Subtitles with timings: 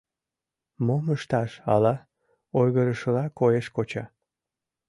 [0.85, 1.95] Мом ышташ, ала...—
[2.59, 4.03] ойгырышыла коеш коча.